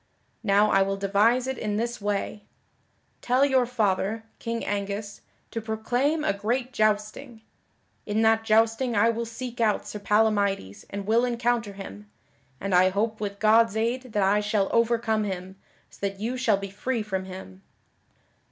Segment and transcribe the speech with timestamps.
[0.41, 2.43] Now I will devise it in this way:
[3.21, 7.43] tell your father, King Angus, to proclaim a great jousting.
[8.07, 12.09] In that jousting I will seek out Sir Palamydes and will encounter him,
[12.59, 15.55] and I hope with God's aid that I shall overcome him,
[15.91, 17.61] so that you shall be free from him."